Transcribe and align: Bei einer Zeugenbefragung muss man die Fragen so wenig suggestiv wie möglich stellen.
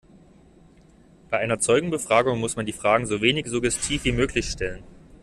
Bei 1.29 1.37
einer 1.37 1.59
Zeugenbefragung 1.59 2.39
muss 2.39 2.55
man 2.55 2.65
die 2.65 2.73
Fragen 2.73 3.05
so 3.05 3.21
wenig 3.21 3.45
suggestiv 3.45 4.03
wie 4.03 4.11
möglich 4.11 4.49
stellen. 4.49 4.83